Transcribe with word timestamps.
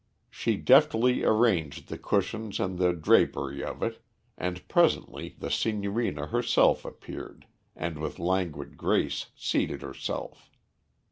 She 0.31 0.57
deftly 0.57 1.23
arranged 1.23 1.87
the 1.87 1.97
cushions 1.99 2.59
and 2.59 2.79
the 2.79 2.91
drapery 2.91 3.63
of 3.63 3.83
it, 3.83 4.01
and 4.35 4.67
presently 4.67 5.35
the 5.37 5.51
Signorina 5.51 6.25
herself 6.25 6.85
appeared, 6.85 7.45
and 7.75 7.99
with 7.99 8.17
languid 8.17 8.77
grace 8.77 9.27
seated 9.35 9.83
herself. 9.83 10.49